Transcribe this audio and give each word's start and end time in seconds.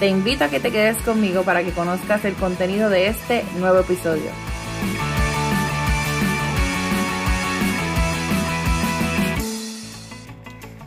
Te 0.00 0.08
invito 0.08 0.44
a 0.44 0.48
que 0.48 0.60
te 0.60 0.72
quedes 0.72 0.96
conmigo 1.02 1.42
para 1.42 1.62
que 1.62 1.72
conozcas 1.72 2.24
el 2.24 2.32
contenido 2.34 2.88
de 2.88 3.08
este 3.08 3.44
nuevo 3.58 3.80
episodio. 3.80 4.30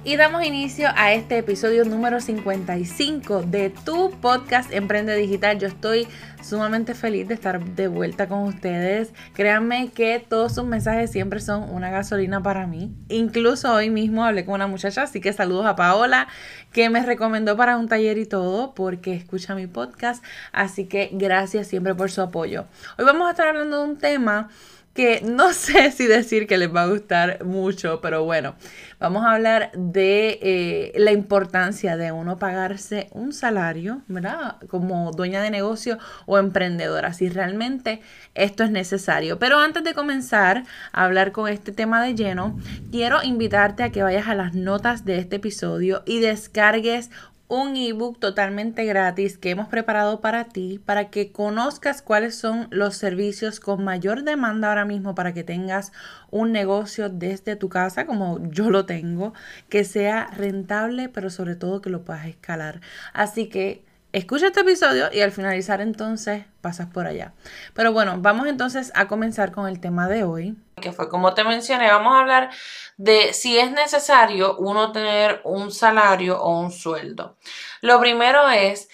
Y 0.05 0.17
damos 0.17 0.43
inicio 0.43 0.89
a 0.97 1.13
este 1.13 1.37
episodio 1.37 1.85
número 1.85 2.19
55 2.19 3.43
de 3.43 3.69
tu 3.69 4.11
podcast 4.11 4.69
Emprende 4.73 5.15
Digital. 5.15 5.59
Yo 5.59 5.69
estoy 5.69 6.09
sumamente 6.43 6.93
feliz 6.93 7.29
de 7.29 7.35
estar 7.35 7.63
de 7.63 7.87
vuelta 7.87 8.27
con 8.27 8.39
ustedes. 8.39 9.13
Créanme 9.33 9.91
que 9.91 10.19
todos 10.19 10.55
sus 10.55 10.65
mensajes 10.65 11.09
siempre 11.09 11.39
son 11.39 11.69
una 11.69 11.89
gasolina 11.89 12.43
para 12.43 12.67
mí. 12.67 12.93
Incluso 13.07 13.73
hoy 13.73 13.89
mismo 13.89 14.25
hablé 14.25 14.43
con 14.43 14.55
una 14.55 14.67
muchacha, 14.67 15.03
así 15.03 15.21
que 15.21 15.31
saludos 15.31 15.67
a 15.67 15.77
Paola, 15.77 16.27
que 16.73 16.89
me 16.89 17.01
recomendó 17.05 17.55
para 17.55 17.77
un 17.77 17.87
taller 17.87 18.17
y 18.17 18.25
todo, 18.25 18.73
porque 18.75 19.13
escucha 19.13 19.55
mi 19.55 19.67
podcast. 19.67 20.21
Así 20.51 20.85
que 20.85 21.11
gracias 21.13 21.67
siempre 21.67 21.95
por 21.95 22.11
su 22.11 22.21
apoyo. 22.21 22.65
Hoy 22.97 23.05
vamos 23.05 23.25
a 23.25 23.31
estar 23.31 23.47
hablando 23.47 23.77
de 23.77 23.89
un 23.89 23.97
tema 23.97 24.49
que 24.93 25.21
no 25.21 25.53
sé 25.53 25.91
si 25.91 26.07
decir 26.07 26.47
que 26.47 26.57
les 26.57 26.73
va 26.73 26.83
a 26.83 26.87
gustar 26.87 27.43
mucho, 27.43 27.99
pero 28.01 28.23
bueno, 28.23 28.55
vamos 28.99 29.25
a 29.25 29.33
hablar 29.33 29.71
de 29.73 30.39
eh, 30.41 30.91
la 30.95 31.11
importancia 31.11 31.97
de 31.97 32.11
uno 32.11 32.37
pagarse 32.37 33.09
un 33.11 33.33
salario, 33.33 34.01
¿verdad? 34.07 34.57
Como 34.67 35.11
dueña 35.11 35.41
de 35.41 35.51
negocio 35.51 35.97
o 36.25 36.37
emprendedora, 36.37 37.13
si 37.13 37.29
realmente 37.29 38.01
esto 38.35 38.63
es 38.63 38.71
necesario. 38.71 39.39
Pero 39.39 39.59
antes 39.59 39.83
de 39.83 39.93
comenzar 39.93 40.63
a 40.91 41.03
hablar 41.05 41.31
con 41.31 41.49
este 41.49 41.71
tema 41.71 42.03
de 42.03 42.15
lleno, 42.15 42.57
quiero 42.91 43.23
invitarte 43.23 43.83
a 43.83 43.91
que 43.91 44.03
vayas 44.03 44.27
a 44.27 44.35
las 44.35 44.53
notas 44.53 45.05
de 45.05 45.17
este 45.17 45.37
episodio 45.37 46.03
y 46.05 46.19
descargues 46.19 47.09
un 47.53 47.77
ebook 47.77 48.17
totalmente 48.17 48.83
gratis 48.83 49.37
que 49.37 49.51
hemos 49.51 49.67
preparado 49.67 50.21
para 50.21 50.45
ti, 50.45 50.79
para 50.83 51.11
que 51.11 51.31
conozcas 51.31 52.01
cuáles 52.01 52.33
son 52.33 52.67
los 52.71 52.95
servicios 52.95 53.59
con 53.59 53.83
mayor 53.83 54.23
demanda 54.23 54.69
ahora 54.69 54.85
mismo 54.85 55.13
para 55.13 55.35
que 55.35 55.43
tengas 55.43 55.91
un 56.31 56.51
negocio 56.51 57.09
desde 57.09 57.55
tu 57.55 57.69
casa, 57.69 58.07
como 58.07 58.39
yo 58.49 58.71
lo 58.71 58.87
tengo, 58.87 59.35
que 59.69 59.83
sea 59.83 60.31
rentable, 60.35 61.09
pero 61.09 61.29
sobre 61.29 61.55
todo 61.55 61.79
que 61.79 61.91
lo 61.91 62.03
puedas 62.03 62.25
escalar. 62.25 62.81
Así 63.13 63.49
que 63.49 63.83
Escucha 64.13 64.45
este 64.45 64.59
episodio 64.59 65.09
y 65.11 65.21
al 65.21 65.31
finalizar 65.31 65.81
entonces 65.81 66.45
pasas 66.61 66.85
por 66.85 67.07
allá. 67.07 67.33
Pero 67.73 67.91
bueno, 67.93 68.17
vamos 68.19 68.45
entonces 68.45 68.91
a 68.93 69.07
comenzar 69.07 69.51
con 69.51 69.67
el 69.67 69.79
tema 69.79 70.07
de 70.07 70.23
hoy. 70.23 70.55
Que 70.79 70.91
fue 70.91 71.09
como 71.09 71.33
te 71.33 71.43
mencioné, 71.43 71.89
vamos 71.89 72.13
a 72.13 72.19
hablar 72.19 72.51
de 72.97 73.33
si 73.33 73.57
es 73.57 73.71
necesario 73.71 74.55
uno 74.57 74.91
tener 74.91 75.41
un 75.45 75.71
salario 75.71 76.39
o 76.39 76.59
un 76.59 76.71
sueldo. 76.71 77.37
Lo 77.81 77.99
primero 77.99 78.47
es 78.49 78.87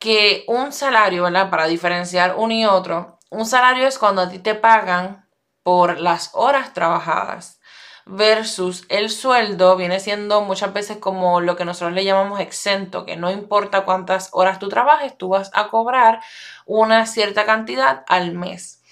que 0.00 0.42
un 0.48 0.72
salario, 0.72 1.22
¿verdad? 1.22 1.50
Para 1.50 1.66
diferenciar 1.66 2.34
uno 2.36 2.52
y 2.52 2.64
otro, 2.64 3.20
un 3.30 3.46
salario 3.46 3.86
es 3.86 3.96
cuando 3.96 4.22
a 4.22 4.28
ti 4.28 4.40
te 4.40 4.56
pagan 4.56 5.28
por 5.62 6.00
las 6.00 6.30
horas 6.32 6.74
trabajadas 6.74 7.53
versus 8.06 8.84
el 8.88 9.10
sueldo 9.10 9.76
viene 9.76 10.00
siendo 10.00 10.42
muchas 10.42 10.72
veces 10.72 10.98
como 10.98 11.40
lo 11.40 11.56
que 11.56 11.64
nosotros 11.64 11.94
le 11.94 12.04
llamamos 12.04 12.40
exento, 12.40 13.04
que 13.04 13.16
no 13.16 13.30
importa 13.30 13.84
cuántas 13.84 14.28
horas 14.32 14.58
tú 14.58 14.68
trabajes, 14.68 15.16
tú 15.16 15.28
vas 15.28 15.50
a 15.54 15.68
cobrar 15.68 16.20
una 16.66 17.06
cierta 17.06 17.46
cantidad 17.46 18.04
al 18.08 18.32
mes. 18.32 18.82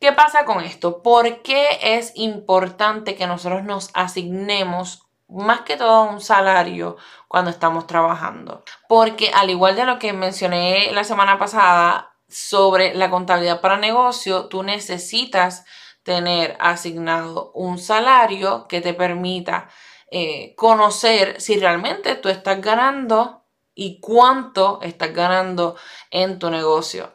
¿Qué 0.00 0.12
pasa 0.12 0.44
con 0.44 0.60
esto? 0.60 1.02
¿Por 1.02 1.42
qué 1.42 1.66
es 1.82 2.12
importante 2.14 3.16
que 3.16 3.26
nosotros 3.26 3.64
nos 3.64 3.90
asignemos 3.94 5.08
más 5.26 5.62
que 5.62 5.76
todo 5.76 6.04
un 6.04 6.20
salario 6.20 6.96
cuando 7.26 7.50
estamos 7.50 7.88
trabajando? 7.88 8.62
Porque 8.88 9.32
al 9.34 9.50
igual 9.50 9.74
de 9.74 9.84
lo 9.84 9.98
que 9.98 10.12
mencioné 10.12 10.92
la 10.92 11.02
semana 11.02 11.38
pasada 11.38 12.12
sobre 12.28 12.94
la 12.94 13.10
contabilidad 13.10 13.60
para 13.60 13.76
negocio, 13.76 14.46
tú 14.46 14.62
necesitas 14.62 15.64
tener 16.08 16.56
asignado 16.58 17.52
un 17.52 17.78
salario 17.78 18.66
que 18.66 18.80
te 18.80 18.94
permita 18.94 19.68
eh, 20.10 20.54
conocer 20.56 21.38
si 21.38 21.60
realmente 21.60 22.14
tú 22.14 22.30
estás 22.30 22.62
ganando 22.62 23.44
y 23.74 24.00
cuánto 24.00 24.80
estás 24.80 25.12
ganando 25.12 25.76
en 26.10 26.38
tu 26.38 26.48
negocio. 26.48 27.14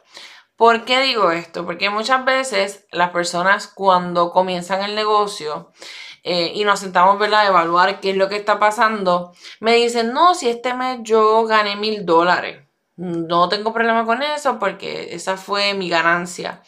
¿Por 0.54 0.84
qué 0.84 1.00
digo 1.00 1.32
esto? 1.32 1.66
Porque 1.66 1.90
muchas 1.90 2.24
veces 2.24 2.86
las 2.92 3.10
personas 3.10 3.66
cuando 3.66 4.30
comienzan 4.30 4.84
el 4.84 4.94
negocio 4.94 5.72
eh, 6.22 6.52
y 6.54 6.62
nos 6.62 6.78
sentamos 6.78 7.20
a 7.20 7.46
evaluar 7.46 7.98
qué 7.98 8.10
es 8.10 8.16
lo 8.16 8.28
que 8.28 8.36
está 8.36 8.60
pasando, 8.60 9.32
me 9.58 9.74
dicen, 9.74 10.12
no, 10.12 10.36
si 10.36 10.48
este 10.48 10.72
mes 10.72 11.00
yo 11.02 11.44
gané 11.46 11.74
mil 11.74 12.06
dólares, 12.06 12.62
no 12.94 13.48
tengo 13.48 13.72
problema 13.72 14.04
con 14.04 14.22
eso 14.22 14.60
porque 14.60 15.16
esa 15.16 15.36
fue 15.36 15.74
mi 15.74 15.88
ganancia. 15.88 16.62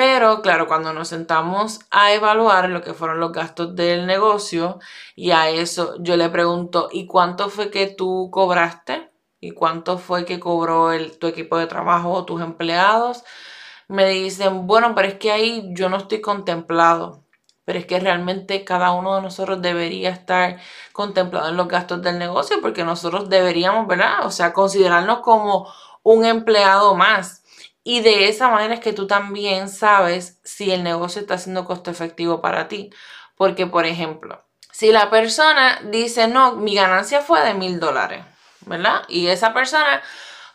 Pero 0.00 0.40
claro, 0.40 0.66
cuando 0.66 0.94
nos 0.94 1.08
sentamos 1.08 1.80
a 1.90 2.14
evaluar 2.14 2.70
lo 2.70 2.80
que 2.80 2.94
fueron 2.94 3.20
los 3.20 3.32
gastos 3.32 3.76
del 3.76 4.06
negocio 4.06 4.78
y 5.14 5.30
a 5.32 5.50
eso 5.50 5.94
yo 6.00 6.16
le 6.16 6.30
pregunto, 6.30 6.88
¿y 6.90 7.06
cuánto 7.06 7.50
fue 7.50 7.70
que 7.70 7.86
tú 7.86 8.30
cobraste? 8.32 9.10
¿Y 9.40 9.50
cuánto 9.50 9.98
fue 9.98 10.24
que 10.24 10.40
cobró 10.40 10.92
el, 10.92 11.18
tu 11.18 11.26
equipo 11.26 11.58
de 11.58 11.66
trabajo 11.66 12.12
o 12.12 12.24
tus 12.24 12.40
empleados? 12.40 13.24
Me 13.88 14.08
dicen, 14.08 14.66
bueno, 14.66 14.94
pero 14.94 15.06
es 15.08 15.14
que 15.16 15.32
ahí 15.32 15.68
yo 15.74 15.90
no 15.90 15.98
estoy 15.98 16.22
contemplado. 16.22 17.22
Pero 17.66 17.78
es 17.78 17.84
que 17.84 18.00
realmente 18.00 18.64
cada 18.64 18.92
uno 18.92 19.16
de 19.16 19.20
nosotros 19.20 19.60
debería 19.60 20.08
estar 20.08 20.60
contemplado 20.92 21.50
en 21.50 21.58
los 21.58 21.68
gastos 21.68 22.00
del 22.00 22.18
negocio 22.18 22.56
porque 22.62 22.84
nosotros 22.84 23.28
deberíamos, 23.28 23.86
¿verdad? 23.86 24.24
O 24.24 24.30
sea, 24.30 24.54
considerarnos 24.54 25.20
como 25.20 25.70
un 26.02 26.24
empleado 26.24 26.94
más 26.94 27.39
y 27.82 28.00
de 28.00 28.28
esa 28.28 28.50
manera 28.50 28.74
es 28.74 28.80
que 28.80 28.92
tú 28.92 29.06
también 29.06 29.68
sabes 29.68 30.38
si 30.44 30.70
el 30.70 30.82
negocio 30.82 31.20
está 31.20 31.38
siendo 31.38 31.64
costo 31.64 31.90
efectivo 31.90 32.40
para 32.40 32.68
ti. 32.68 32.90
Porque, 33.36 33.66
por 33.66 33.86
ejemplo, 33.86 34.44
si 34.70 34.92
la 34.92 35.08
persona 35.08 35.80
dice, 35.84 36.28
no, 36.28 36.56
mi 36.56 36.74
ganancia 36.74 37.22
fue 37.22 37.40
de 37.42 37.54
mil 37.54 37.80
dólares, 37.80 38.24
¿verdad? 38.66 39.02
Y 39.08 39.28
esa 39.28 39.54
persona 39.54 40.02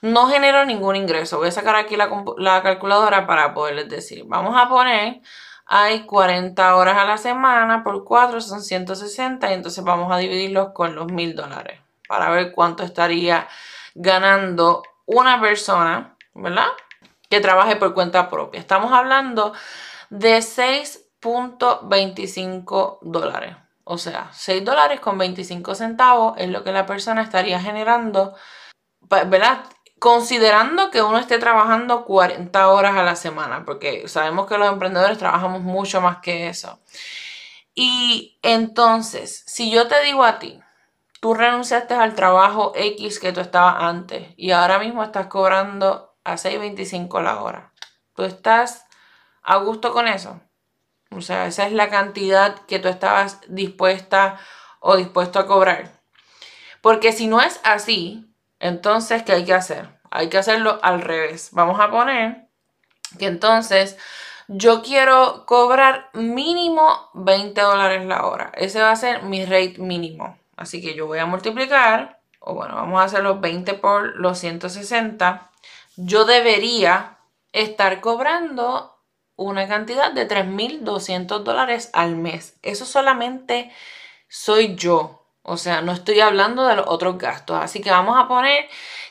no 0.02 0.28
generó 0.28 0.66
ningún 0.66 0.96
ingreso. 0.96 1.40
Voy 1.40 1.48
a 1.48 1.52
sacar 1.52 1.76
aquí 1.76 1.96
la, 1.96 2.10
la, 2.38 2.62
calculadora 2.62 3.26
para 3.26 3.56
poderles 3.56 3.90
decir. 3.90 4.24
Vamos 4.28 4.56
a 4.56 4.70
poner, 4.70 5.22
hay 5.66 6.06
40 6.06 6.76
horas 6.76 6.98
a 6.98 7.06
la 7.06 7.18
semana 7.18 7.84
por 7.84 8.04
4 8.04 8.40
son 8.40 8.62
160 8.62 9.50
y 9.50 9.54
entonces 9.54 9.84
vamos 9.84 10.12
a 10.12 10.18
dividirlos 10.18 10.74
con 10.74 10.94
los 10.96 11.12
mil 11.12 11.36
dólares 11.36 11.80
para 12.08 12.30
ver 12.30 12.52
cuánto 12.52 12.84
estaría 12.84 13.48
ganando 13.96 14.84
una 15.06 15.42
persona, 15.42 16.16
¿verdad? 16.36 16.68
Que 17.30 17.40
trabaje 17.40 17.76
por 17.76 17.94
cuenta 17.94 18.28
propia. 18.30 18.60
Estamos 18.60 18.92
hablando 18.92 19.54
de 20.10 20.40
6.25 20.40 23.00
dólares. 23.02 23.56
O 23.84 23.98
sea, 23.98 24.30
6 24.34 24.64
dólares 24.66 25.00
con 25.00 25.18
25 25.18 25.76
centavos 25.76 26.34
es 26.38 26.50
lo 26.50 26.64
que 26.64 26.72
la 26.72 26.86
persona 26.86 27.22
estaría 27.22 27.60
generando, 27.60 28.36
¿verdad? 29.02 29.66
Considerando 30.00 30.92
que 30.92 31.02
uno 31.02 31.18
esté 31.20 31.38
trabajando 31.38 32.06
40 32.06 32.70
horas 32.70 32.98
a 32.98 33.04
la 33.04 33.16
semana, 33.16 33.64
porque 33.66 34.08
sabemos 34.08 34.48
que 34.48 34.58
los 34.58 34.70
emprendedores 34.70 35.18
trabajamos 35.18 35.62
mucho 35.62 36.02
más 36.02 36.18
que 36.18 36.48
eso. 36.48 36.80
Y 37.76 38.40
entonces, 38.42 39.44
si 39.46 39.70
yo 39.70 39.88
te 39.88 40.02
digo 40.04 40.24
a 40.24 40.40
ti, 40.40 40.60
tú 41.20 41.34
renunciaste 41.34 41.94
al 41.94 42.16
trabajo 42.16 42.72
X 42.76 43.20
que 43.20 43.34
tú 43.34 43.42
estabas 43.42 43.76
antes 43.80 44.34
y 44.38 44.52
ahora 44.52 44.80
mismo 44.80 45.04
estás 45.04 45.28
cobrando 45.28 46.05
a 46.26 46.34
6.25 46.34 47.22
la 47.22 47.42
hora. 47.42 47.72
¿Tú 48.14 48.24
estás 48.24 48.86
a 49.42 49.58
gusto 49.58 49.94
con 49.94 50.08
eso? 50.08 50.42
O 51.12 51.22
sea, 51.22 51.46
esa 51.48 51.66
es 51.66 51.72
la 51.72 51.90
cantidad 51.90 52.56
que 52.66 52.80
tú 52.80 52.90
estabas 52.90 53.40
dispuesta 53.48 54.38
o 54.80 54.98
dispuesto 54.98 55.40
a 55.40 55.48
cobrar. 55.48 55.92
Porque 56.82 57.14
si 57.14 57.28
no 57.28 57.42
es 57.42 57.62
así, 57.64 58.30
entonces, 58.60 59.24
¿qué 59.24 59.34
hay 59.34 59.46
que 59.46 59.54
hacer? 59.54 59.90
Hay 60.12 60.30
que 60.30 60.38
hacerlo 60.38 60.80
al 60.82 61.02
revés. 61.02 61.50
Vamos 61.54 61.80
a 61.80 61.90
poner 61.90 62.48
que 63.18 63.28
entonces 63.28 63.98
yo 64.48 64.82
quiero 64.82 65.46
cobrar 65.46 66.10
mínimo 66.14 67.10
20 67.14 67.60
dólares 67.62 68.06
la 68.06 68.26
hora. 68.26 68.52
Ese 68.56 68.82
va 68.82 68.92
a 68.92 68.96
ser 68.96 69.24
mi 69.24 69.46
rate 69.46 69.76
mínimo. 69.78 70.38
Así 70.58 70.82
que 70.82 70.96
yo 70.96 71.08
voy 71.08 71.20
a 71.20 71.26
multiplicar 71.26 72.20
o 72.40 72.54
bueno, 72.54 72.76
vamos 72.76 73.02
a 73.02 73.06
hacer 73.06 73.24
los 73.24 73.42
20 73.42 73.74
por 73.74 74.16
los 74.18 74.38
160, 74.38 75.50
yo 75.98 76.26
debería 76.26 77.18
estar 77.52 78.02
cobrando 78.02 78.96
una 79.36 79.68
cantidad 79.68 80.12
de 80.12 80.28
3.200 80.28 81.44
dólares 81.44 81.90
al 81.94 82.16
mes. 82.16 82.58
Eso 82.62 82.86
solamente 82.86 83.72
soy 84.28 84.76
yo. 84.76 85.26
O 85.42 85.58
sea, 85.58 85.82
no 85.82 85.92
estoy 85.92 86.20
hablando 86.22 86.66
de 86.66 86.76
los 86.76 86.88
otros 86.88 87.18
gastos. 87.18 87.58
Así 87.62 87.82
que 87.82 87.92
vamos 87.92 88.18
a 88.18 88.28
poner 88.28 88.68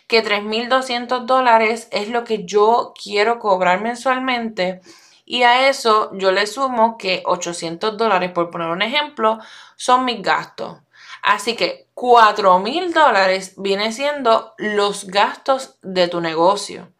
que 0.08 0.22
3.200 0.22 1.26
dólares 1.26 1.88
es 1.92 2.08
lo 2.08 2.25
que 2.25 2.44
yo 2.44 2.92
quiero 3.00 3.38
cobrar 3.38 3.81
mensualmente. 3.81 4.81
Y 5.25 5.42
a 5.44 5.69
eso 5.69 6.10
yo 6.14 6.32
le 6.32 6.46
sumo 6.46 6.98
que 6.98 7.22
800 7.25 7.96
dólares, 7.96 8.32
por 8.32 8.50
poner 8.50 8.69
un 8.69 8.82
ejemplo, 8.82 9.38
son 9.76 10.04
mis 10.04 10.20
gastos. 10.22 10.78
Así 11.25 11.56
que 11.56 11.88
4.000 11.94 12.93
dólares 12.93 13.55
viene 13.56 13.93
siendo 13.93 14.53
los 14.59 15.06
gastos 15.06 15.79
de 15.81 16.06
tu 16.06 16.21
negocio. 16.21 16.93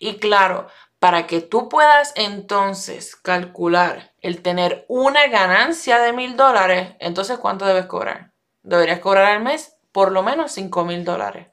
Y 0.00 0.16
claro, 0.16 0.66
para 0.98 1.28
que 1.28 1.40
tú 1.40 1.68
puedas 1.68 2.12
entonces 2.16 3.14
calcular 3.14 4.14
el 4.20 4.42
tener 4.42 4.84
una 4.88 5.28
ganancia 5.28 6.00
de 6.00 6.12
mil 6.12 6.36
dólares, 6.36 6.96
entonces 6.98 7.38
¿cuánto 7.38 7.64
debes 7.64 7.86
cobrar? 7.86 8.32
Deberías 8.64 8.98
cobrar 8.98 9.26
al 9.26 9.42
mes 9.42 9.76
por 9.92 10.10
lo 10.10 10.24
menos 10.24 10.50
5 10.50 10.84
mil 10.84 11.04
dólares. 11.04 11.46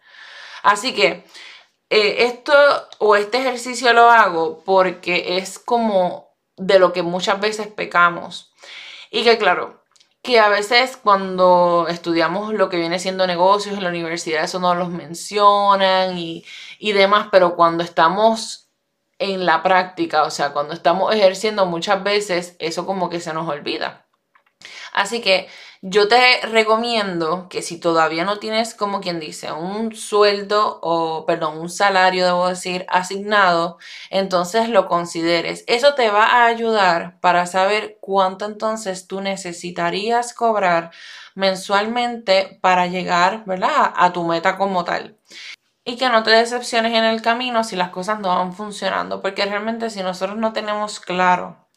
Así 0.64 0.96
que 0.96 1.26
eh, 1.92 2.26
esto 2.26 2.54
o 2.98 3.16
este 3.16 3.38
ejercicio 3.38 3.94
lo 3.94 4.10
hago 4.10 4.64
porque 4.64 5.38
es 5.38 5.60
como 5.60 6.36
de 6.58 6.80
lo 6.80 6.92
que 6.92 7.04
muchas 7.04 7.40
veces 7.40 7.68
pecamos. 7.68 8.52
Y 9.12 9.24
que 9.24 9.38
claro, 9.38 9.84
que 10.21 10.39
a 10.39 10.50
veces 10.50 10.98
cuando 10.98 11.88
estudiamos 11.89 12.54
lo 12.54 12.69
que 12.69 12.77
viene 12.77 13.00
siendo 13.00 13.25
negocios 13.27 13.77
en 13.77 13.83
la 13.83 13.89
universidad, 13.89 14.44
eso 14.44 14.60
no 14.60 14.75
los 14.75 14.89
mencionan 14.89 16.18
y, 16.18 16.45
y 16.80 16.92
demás, 16.94 17.27
pero 17.31 17.56
cuando 17.56 17.83
estamos 17.83 18.69
en 19.19 19.45
la 19.45 19.63
práctica, 19.63 20.24
o 20.24 20.31
sea, 20.31 20.54
cuando 20.54 20.74
estamos 20.74 21.13
ejerciendo 21.16 21.66
muchas 21.66 22.04
veces, 22.04 22.56
eso 22.60 22.86
como 22.86 23.10
que 23.10 23.19
se 23.21 23.33
nos 23.33 23.48
olvida. 23.48 24.09
Así 24.94 25.22
que 25.22 25.48
yo 25.82 26.08
te 26.10 26.42
recomiendo 26.42 27.48
que 27.50 27.62
si 27.62 27.80
todavía 27.80 28.26
no 28.26 28.40
tienes, 28.40 28.74
como 28.76 29.00
quien 29.00 29.20
dice, 29.20 29.52
un 29.52 29.96
sueldo 29.96 30.80
o, 30.82 31.26
perdón, 31.26 31.58
un 31.58 31.70
salario, 31.70 32.26
debo 32.26 32.50
decir, 32.50 32.86
asignado, 32.90 33.78
entonces 34.10 34.70
lo 34.70 34.88
consideres. 34.88 35.64
Eso 35.68 35.94
te 35.96 36.10
va 36.10 36.26
a 36.26 36.46
ayudar 36.48 37.20
para 37.22 37.46
saber 37.46 37.98
cuánto 38.02 38.46
entonces 38.46 39.08
tú 39.08 39.22
necesitarías 39.22 40.34
cobrar 40.34 40.92
mensualmente 41.36 42.60
para 42.62 42.88
llegar, 42.88 43.46
¿verdad? 43.46 43.94
A 43.96 44.12
tu 44.12 44.26
meta 44.26 44.58
como 44.58 44.84
tal 44.84 45.18
y 45.86 45.98
que 45.98 46.10
no 46.10 46.24
te 46.24 46.32
decepciones 46.32 46.94
en 46.94 47.04
el 47.06 47.22
camino 47.22 47.64
si 47.64 47.76
las 47.76 47.90
cosas 47.90 48.20
no 48.20 48.30
van 48.30 48.54
funcionando, 48.54 49.22
porque 49.22 49.46
realmente 49.46 49.90
si 49.90 50.04
nosotros 50.04 50.38
no 50.38 50.54
tenemos 50.54 51.00
claro, 51.00 51.69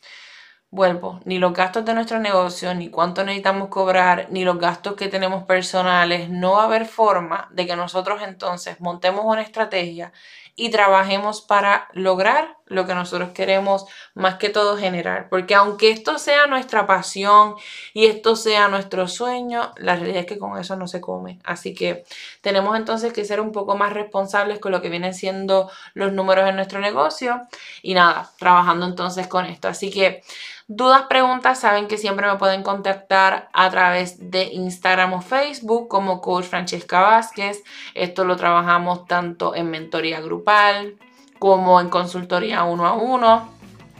vuelvo, 0.72 1.20
ni 1.26 1.38
los 1.38 1.52
gastos 1.52 1.84
de 1.84 1.92
nuestro 1.94 2.18
negocio, 2.18 2.74
ni 2.74 2.88
cuánto 2.88 3.24
necesitamos 3.24 3.68
cobrar, 3.68 4.28
ni 4.30 4.42
los 4.42 4.58
gastos 4.58 4.94
que 4.94 5.08
tenemos 5.08 5.44
personales, 5.44 6.30
no 6.30 6.52
va 6.54 6.62
a 6.62 6.64
haber 6.64 6.86
forma 6.86 7.48
de 7.52 7.66
que 7.66 7.76
nosotros 7.76 8.22
entonces 8.22 8.80
montemos 8.80 9.24
una 9.26 9.42
estrategia 9.42 10.12
y 10.56 10.70
trabajemos 10.70 11.42
para 11.42 11.88
lograr 11.92 12.56
lo 12.72 12.86
que 12.86 12.94
nosotros 12.94 13.30
queremos 13.30 13.86
más 14.14 14.36
que 14.36 14.48
todo 14.48 14.76
generar. 14.76 15.28
Porque 15.28 15.54
aunque 15.54 15.90
esto 15.90 16.18
sea 16.18 16.46
nuestra 16.46 16.86
pasión 16.86 17.54
y 17.94 18.06
esto 18.06 18.36
sea 18.36 18.68
nuestro 18.68 19.08
sueño, 19.08 19.72
la 19.76 19.96
realidad 19.96 20.20
es 20.20 20.26
que 20.26 20.38
con 20.38 20.58
eso 20.58 20.76
no 20.76 20.88
se 20.88 21.00
come. 21.00 21.38
Así 21.44 21.74
que 21.74 22.04
tenemos 22.40 22.76
entonces 22.76 23.12
que 23.12 23.24
ser 23.24 23.40
un 23.40 23.52
poco 23.52 23.76
más 23.76 23.92
responsables 23.92 24.58
con 24.58 24.72
lo 24.72 24.82
que 24.82 24.88
vienen 24.88 25.14
siendo 25.14 25.70
los 25.94 26.12
números 26.12 26.48
en 26.48 26.56
nuestro 26.56 26.80
negocio 26.80 27.42
y 27.82 27.94
nada, 27.94 28.30
trabajando 28.38 28.86
entonces 28.86 29.26
con 29.26 29.44
esto. 29.44 29.68
Así 29.68 29.90
que 29.90 30.22
Dudas, 30.68 31.02
preguntas, 31.08 31.60
saben 31.60 31.86
que 31.86 31.98
siempre 31.98 32.26
me 32.26 32.38
pueden 32.38 32.62
contactar 32.62 33.50
a 33.52 33.68
través 33.68 34.30
de 34.30 34.44
Instagram 34.44 35.12
o 35.12 35.20
Facebook 35.20 35.88
como 35.88 36.22
Coach 36.22 36.46
Francesca 36.46 37.00
Vázquez. 37.00 37.62
Esto 37.94 38.24
lo 38.24 38.36
trabajamos 38.36 39.06
tanto 39.06 39.54
en 39.54 39.70
mentoría 39.70 40.22
grupal 40.22 40.96
como 41.42 41.80
en 41.80 41.88
consultoría 41.88 42.62
uno 42.62 42.86
a 42.86 42.92
uno. 42.92 43.48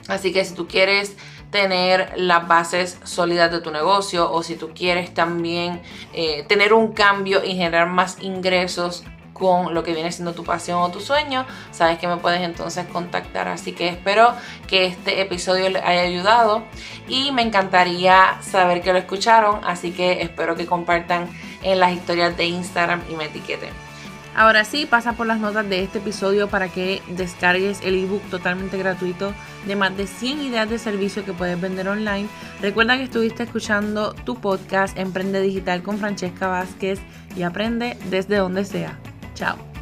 Así 0.07 0.31
que 0.31 0.45
si 0.45 0.55
tú 0.55 0.65
quieres 0.65 1.17
tener 1.51 2.13
las 2.15 2.47
bases 2.47 2.97
sólidas 3.03 3.51
de 3.51 3.59
tu 3.59 3.69
negocio 3.69 4.31
o 4.31 4.43
si 4.43 4.55
tú 4.55 4.69
quieres 4.73 5.13
también 5.13 5.81
eh, 6.13 6.45
tener 6.47 6.71
un 6.71 6.93
cambio 6.93 7.43
y 7.43 7.57
generar 7.57 7.89
más 7.89 8.15
ingresos 8.21 9.03
con 9.33 9.73
lo 9.73 9.83
que 9.83 9.93
viene 9.93 10.09
siendo 10.13 10.31
tu 10.31 10.45
pasión 10.45 10.79
o 10.79 10.89
tu 10.89 11.01
sueño, 11.01 11.45
sabes 11.71 11.99
que 11.99 12.07
me 12.07 12.15
puedes 12.15 12.39
entonces 12.39 12.87
contactar. 12.87 13.49
Así 13.49 13.73
que 13.73 13.89
espero 13.89 14.33
que 14.65 14.85
este 14.85 15.19
episodio 15.19 15.69
les 15.69 15.83
haya 15.83 16.03
ayudado 16.03 16.63
y 17.09 17.33
me 17.33 17.41
encantaría 17.41 18.37
saber 18.41 18.81
que 18.81 18.93
lo 18.93 18.99
escucharon, 18.99 19.59
así 19.65 19.91
que 19.91 20.21
espero 20.21 20.55
que 20.55 20.65
compartan 20.65 21.29
en 21.61 21.81
las 21.81 21.91
historias 21.91 22.37
de 22.37 22.45
Instagram 22.45 23.01
y 23.09 23.15
me 23.15 23.25
etiqueten. 23.25 23.92
Ahora 24.35 24.65
sí, 24.65 24.87
pasa 24.87 25.13
por 25.13 25.27
las 25.27 25.39
notas 25.39 25.69
de 25.69 25.83
este 25.83 25.99
episodio 25.99 26.47
para 26.47 26.67
que 26.67 27.01
descargues 27.09 27.81
el 27.83 27.95
ebook 27.95 28.23
totalmente 28.31 28.77
gratuito 28.77 29.33
de 29.67 29.75
más 29.75 29.95
de 29.95 30.07
100 30.07 30.41
ideas 30.41 30.69
de 30.69 30.79
servicio 30.79 31.23
que 31.23 31.33
puedes 31.33 31.59
vender 31.59 31.87
online. 31.87 32.27
Recuerda 32.59 32.97
que 32.97 33.03
estuviste 33.03 33.43
escuchando 33.43 34.13
tu 34.13 34.35
podcast 34.35 34.97
Emprende 34.97 35.41
Digital 35.41 35.83
con 35.83 35.99
Francesca 35.99 36.47
Vázquez 36.47 36.99
y 37.35 37.43
aprende 37.43 37.97
desde 38.09 38.37
donde 38.37 38.65
sea. 38.65 38.99
Chao. 39.35 39.72